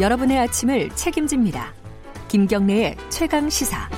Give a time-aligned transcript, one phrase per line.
[0.00, 1.74] 여러분의 아침을 책임집니다.
[2.28, 3.88] 김경래의 최강 시사.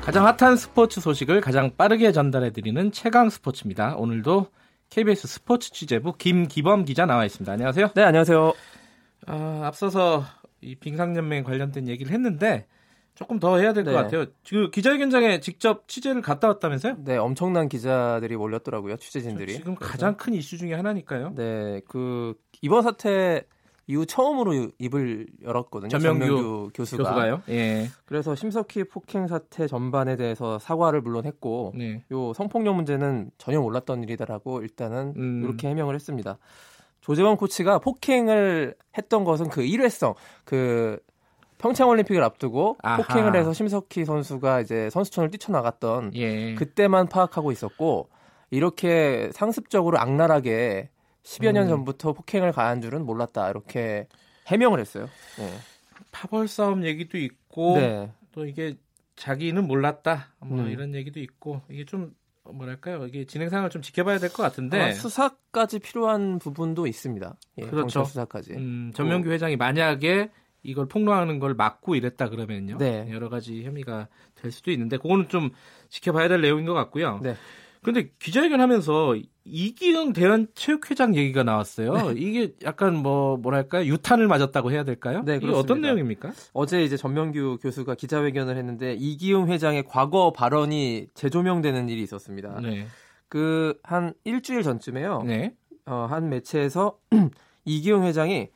[0.00, 3.96] 가장 핫한 스포츠 소식을 가장 빠르게 전달해 드리는 최강 스포츠입니다.
[3.96, 4.46] 오늘도
[4.90, 7.52] KBS 스포츠 취재부 김기범 기자 나와 있습니다.
[7.52, 7.90] 안녕하세요.
[7.96, 8.52] 네, 안녕하세요.
[9.26, 10.22] 아, 앞서서
[10.60, 12.66] 이 빙상연맹 관련된 얘기를 했는데
[13.16, 14.00] 조금 더 해야 될것 네.
[14.00, 14.26] 같아요.
[14.44, 16.98] 지금 기자회견장에 직접 취재를 갔다 왔다면서요?
[17.00, 18.98] 네, 엄청난 기자들이 몰렸더라고요.
[18.98, 19.54] 취재진들이.
[19.54, 21.32] 지금 가장 큰 이슈 중에 하나니까요.
[21.34, 23.42] 네, 그 이번 사태
[23.86, 25.88] 이후 처음으로 입을 열었거든요.
[25.88, 27.02] 전명규, 전명규 교수가.
[27.04, 27.42] 교수가요?
[27.48, 27.88] 예.
[28.04, 32.04] 그래서 심석희 폭행 사태 전반에 대해서 사과를 물론 했고, 네.
[32.12, 35.42] 요 성폭력 문제는 전혀 몰랐던 일이다라고 일단은 음.
[35.42, 36.36] 이렇게 해명을 했습니다.
[37.00, 40.12] 조재원 코치가 폭행을 했던 것은 그 일회성,
[40.44, 40.98] 그
[41.56, 42.98] 평창 올림픽을 앞두고 아하.
[42.98, 46.54] 폭행을 해서 심석희 선수가 이제 선수촌을 뛰쳐나갔던 예.
[46.56, 48.10] 그때만 파악하고 있었고
[48.50, 50.90] 이렇게 상습적으로 악랄하게
[51.28, 51.68] 10여 년 음.
[51.68, 53.50] 전부터 폭행을 가한 줄은 몰랐다.
[53.50, 54.08] 이렇게
[54.46, 55.08] 해명을 했어요.
[55.38, 55.52] 네.
[56.10, 58.10] 파벌 싸움 얘기도 있고 네.
[58.32, 58.76] 또 이게
[59.16, 60.28] 자기는 몰랐다.
[60.40, 60.70] 뭐 음.
[60.70, 63.04] 이런 얘기도 있고 이게 좀 뭐랄까요?
[63.06, 67.36] 이게 진행 상황을 좀 지켜봐야 될 것 같은데 수사까지 필요한 부분도 있습니다.
[67.58, 68.04] 예, 그렇죠.
[68.04, 68.54] 수사까지.
[68.54, 70.30] 음, 전명규 회장이 만약에
[70.62, 72.78] 이걸 폭로하는 걸 막고 이랬다 그러면요.
[72.78, 73.06] 네.
[73.10, 75.50] 여러 가지 혐의가 될 수도 있는데 그거는 좀
[75.90, 77.20] 지켜봐야 될 내용인 것 같고요.
[77.22, 77.34] 네.
[77.82, 81.92] 그런데 기자회견 하면서 이기흥 대한체육회장 얘기가 나왔어요.
[81.94, 82.14] 네.
[82.16, 85.22] 이게 약간 뭐 뭐랄까요 유탄을 맞았다고 해야 될까요?
[85.24, 86.32] 네, 이게 어떤 내용입니까?
[86.52, 92.60] 어제 이제 전명규 교수가 기자회견을 했는데 이기흥 회장의 과거 발언이 재조명되는 일이 있었습니다.
[92.60, 92.86] 네.
[93.28, 95.22] 그 한 일주일 전쯤에요.
[95.26, 95.54] 네.
[95.86, 96.98] 어, 한 매체에서
[97.64, 98.48] 이기흥 회장이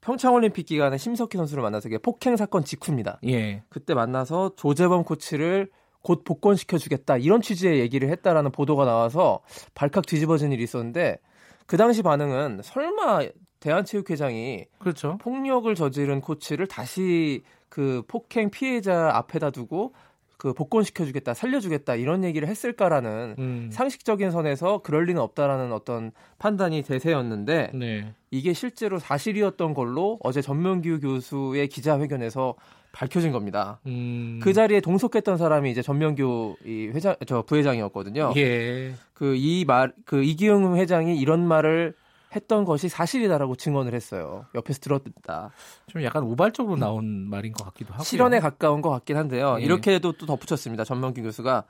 [0.00, 3.18] 평창올림픽 기간에 심석희 선수를 만나서 이게 폭행 사건 직후입니다.
[3.26, 3.62] 예.
[3.70, 5.70] 그때 만나서 조재범 코치를
[6.04, 9.40] 곧 복권시켜 주겠다 이런 취지의 얘기를 했다라는 보도가 나와서
[9.74, 11.18] 발칵 뒤집어진 일이 있었는데
[11.66, 13.22] 그 당시 반응은 설마
[13.60, 15.16] 대한체육회장이 그렇죠.
[15.18, 19.94] 폭력을 저지른 코치를 다시 그 폭행 피해자 앞에다 두고
[20.36, 23.70] 그 복권시켜 주겠다, 살려 주겠다 이런 얘기를 했을까라는 음.
[23.72, 28.12] 상식적인 선에서 그럴 리는 없다라는 어떤 판단이 대세였는데 네.
[28.30, 32.56] 이게 실제로 사실이었던 걸로 어제 전명규 교수의 기자회견에서
[32.94, 33.80] 밝혀진 겁니다.
[33.86, 34.38] 음.
[34.42, 38.32] 그 자리에 동석했던 사람이 이제 전명규 이 회장 저 부회장이었거든요.
[38.36, 38.94] 예.
[39.14, 41.94] 그 이 말 그 이기영 회장이 이런 말을
[42.34, 44.44] 했던 것이 사실이다라고 증언을 했어요.
[44.54, 45.50] 옆에서 들었다.
[45.86, 47.30] 좀 약간 우발적으로 나온 음.
[47.30, 49.56] 말인 것 같기도 하고 실언에 가까운 것 같긴 한데요.
[49.56, 49.62] 네.
[49.64, 50.82] 이렇게도 또 덧붙였습니다.
[50.84, 51.64] 전명규 교수가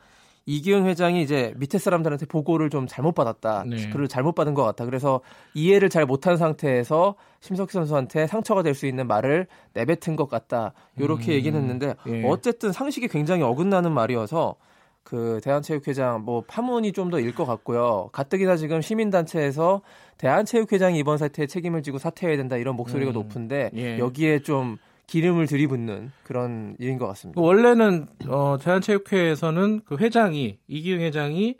[0.46, 3.64] 이기영 회장이 이제 밑에 사람들한테 보고를 좀 잘못 받았다.
[3.66, 3.88] 네.
[3.90, 4.84] 그를 잘못 받은 것 같다.
[4.84, 5.20] 그래서
[5.54, 10.72] 이해를 잘 못한 상태에서 심석희 선수한테 상처가 될 수 있는 말을 내뱉은 것 같다.
[10.98, 11.34] 이렇게 음.
[11.34, 12.24] 얘기는 했는데 예.
[12.26, 14.56] 어쨌든 상식이 굉장히 어긋나는 말이어서
[15.04, 18.08] 그 대한체육회장 뭐 파문이 좀 더 일 것 같고요.
[18.12, 19.82] 가뜩이나 지금 시민단체에서
[20.18, 23.98] 대한체육회장이 이번 사태에 책임을 지고 사퇴해야 된다 이런 목소리가 음, 높은데 예.
[23.98, 27.40] 여기에 좀 기름을 들이붓는 그런 일인 것 같습니다.
[27.40, 31.56] 원래는 어, 대한체육회에서는 그 회장이 이기흥 회장이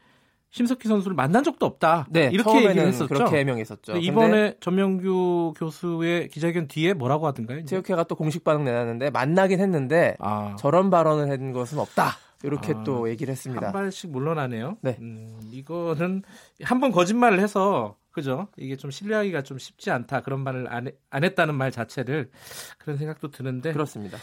[0.50, 2.06] 심석희 선수를 만난 적도 없다.
[2.10, 3.08] 네, 이렇게 얘기를 했었죠.
[3.12, 3.96] 그렇게 해명했었죠.
[3.96, 7.64] 이번에 전명규 교수의 기자회견 뒤에 뭐라고 하던가요?
[7.64, 10.54] 체육회가 또 공식 반응 내놨는데 만나긴 했는데 아.
[10.58, 12.12] 저런 발언을 한 것은 없다.
[12.44, 13.66] 이렇게 아, 또 얘기를 했습니다.
[13.66, 14.76] 한 발씩 물러나네요.
[14.82, 14.96] 네.
[15.00, 16.22] 음, 이거는
[16.62, 18.48] 한 번 거짓말을 해서 그죠?
[18.56, 20.20] 이게 좀 신뢰하기가 좀 쉽지 않다.
[20.20, 22.30] 그런 말을 안, 안 했다는 말 자체를
[22.78, 24.16] 그런 생각도 드는데 그렇습니다.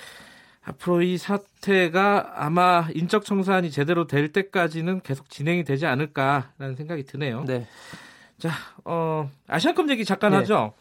[0.63, 7.43] 앞으로 이 사태가 아마 인적 청산이 제대로 될 때까지는 계속 진행이 되지 않을까라는 생각이 드네요.
[7.45, 7.67] 네.
[8.37, 8.51] 자,
[8.85, 10.37] 어, 아시안컵 얘기 잠깐 네.
[10.37, 10.73] 하죠.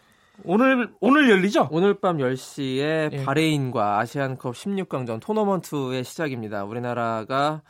[0.44, 1.69] 오늘 오늘 열리죠?
[1.70, 3.25] 오늘 밤 10시에 예.
[3.25, 6.65] 바레인과 아시안컵 16강전 토너먼트의 시작입니다.
[6.65, 7.62] 우리나라가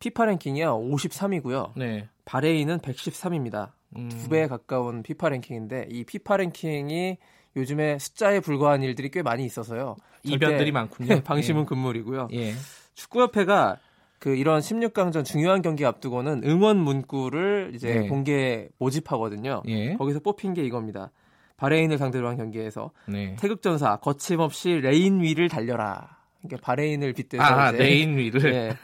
[0.00, 1.72] 피파 랭킹이요 53이고요.
[1.76, 2.08] 네.
[2.24, 3.70] 바레인은 113입니다.
[3.96, 4.08] 음.
[4.08, 7.18] 두 배에 가까운 피파 랭킹인데 이 피파 랭킹이
[7.56, 9.96] 요즘에 숫자에 불과한 일들이 꽤 많이 있어서요.
[10.22, 11.20] 이변들이 많군요.
[11.24, 11.66] 방심은 예.
[11.66, 12.28] 금물이고요.
[12.32, 12.52] 예.
[12.94, 13.78] 축구협회가
[14.18, 18.08] 그 이런 16강전 중요한 경기 앞두고는 응원 문구를 이제 네.
[18.08, 19.62] 공개 모집하거든요.
[19.68, 19.94] 예.
[19.94, 21.10] 거기서 뽑힌 게 이겁니다.
[21.56, 23.36] 바레인을 상대로 한 경기에서 네.
[23.38, 26.17] 태극전사 거침없이 레인 위를 달려라.
[26.42, 28.76] 그러니까 바레인을 빗대서 아, 레인 위를 네,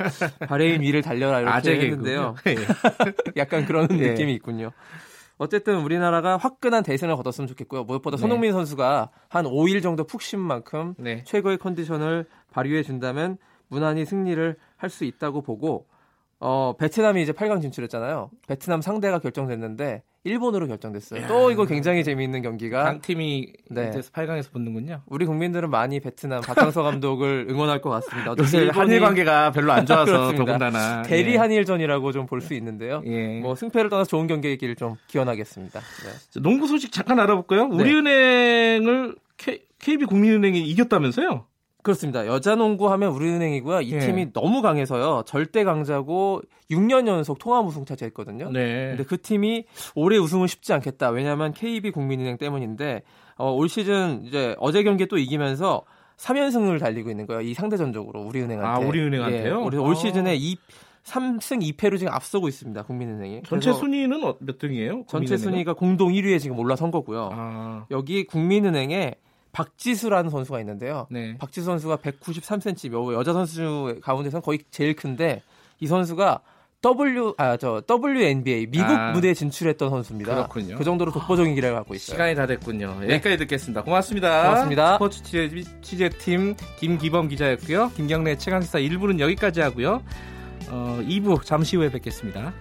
[0.46, 2.34] 바레인 위를 달려라 이렇게 했는데요.
[2.48, 2.56] 예.
[3.36, 4.10] 약간 그런 예.
[4.10, 4.72] 느낌이 있군요.
[5.36, 7.84] 어쨌든 우리나라가 화끈한 대승을 거뒀으면 좋겠고요.
[7.84, 8.20] 무엇보다 네.
[8.20, 11.24] 손흥민 선수가 한 5일 정도 푹 쉰 만큼 네.
[11.24, 15.86] 최고의 컨디션을 발휘해 준다면 무난히 승리를 할 수 있다고 보고
[16.38, 18.30] 어, 베트남이 이제 8강 진출했잖아요.
[18.46, 21.22] 베트남 상대가 결정됐는데 일본으로 결정됐어요.
[21.22, 21.26] 야.
[21.28, 23.90] 또 이거 굉장히 재미있는 경기가 강 팀이 네.
[23.90, 25.02] 8강에서 붙는군요.
[25.06, 28.34] 우리 국민들은 많이 베트남 박항서 감독을 응원할 것 같습니다.
[28.38, 31.36] 요새 한일 관계가 별로 안 좋아서 더군다나 대리 예.
[31.36, 33.02] 한일전이라고 좀 볼 수 있는데요.
[33.06, 33.40] 예.
[33.40, 35.78] 뭐 승패를 떠나서 좋은 경기이기를 좀 기원하겠습니다.
[35.80, 36.40] 네.
[36.40, 37.68] 농구 소식 잠깐 알아볼까요?
[37.68, 37.76] 네.
[37.76, 41.44] 우리은행을 K, KB 국민은행이 이겼다면서요?
[41.84, 42.26] 그렇습니다.
[42.26, 43.82] 여자농구 하면 우리은행이고요.
[43.82, 43.98] 이 예.
[43.98, 45.22] 팀이 너무 강해서요.
[45.26, 46.40] 절대 강자고
[46.70, 48.50] 6년 연속 통합 우승 차지했거든요.
[48.50, 48.88] 네.
[48.88, 51.10] 근데 그 팀이 올해 우승은 쉽지 않겠다.
[51.10, 53.02] 왜냐하면 KB 국민은행 때문인데
[53.36, 55.82] 어, 올 시즌 이제 어제 경기 또 이기면서
[56.16, 57.42] 3연승을 달리고 있는 거예요.
[57.42, 58.66] 이 상대전적으로 우리은행한테.
[58.66, 59.68] 아, 우리은행한테요?
[59.72, 59.94] 예, 올 아.
[59.94, 60.56] 시즌에 2
[61.04, 62.82] 3승 2패로 지금 앞서고 있습니다.
[62.84, 63.42] 국민은행이.
[63.46, 65.04] 전체 순위는 어, 몇 등이에요?
[65.06, 67.28] 전체 순위가 공동 1위에 지금 올라선 거고요.
[67.30, 67.86] 아.
[67.90, 69.16] 여기 국민은행에
[69.54, 71.06] 박지수라는 선수가 있는데요.
[71.10, 71.38] 네.
[71.38, 75.42] 박지수 선수가 193cm, 여자 선수 가운데서는 거의 제일 큰데
[75.80, 76.40] 이 선수가
[76.82, 80.34] W 아 저 WNBA 미국 아, 무대에 진출했던 선수입니다.
[80.34, 80.76] 그렇군요.
[80.76, 82.14] 그 정도로 독보적인 기량을 갖고 있어요.
[82.14, 82.98] 시간이 다 됐군요.
[83.00, 83.14] 네.
[83.14, 83.82] 여기까지 듣겠습니다.
[83.84, 84.42] 고맙습니다.
[84.42, 84.92] 고맙습니다.
[84.94, 85.22] 스포츠
[85.80, 87.92] 취재, 팀 김기범 기자였고요.
[87.96, 90.02] 김경래 최강시사 1부는 여기까지 하고요.
[90.68, 92.52] 어, 2부 잠시 후에 뵙겠습니다.